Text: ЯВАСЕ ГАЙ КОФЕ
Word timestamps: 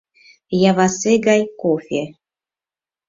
ЯВАСЕ 0.69 1.13
ГАЙ 1.25 1.41
КОФЕ 1.61 2.03